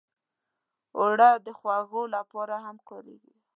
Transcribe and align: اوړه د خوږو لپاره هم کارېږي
اوړه 0.97 1.29
د 1.45 1.47
خوږو 1.59 2.03
لپاره 2.15 2.55
هم 2.65 2.77
کارېږي 2.89 3.33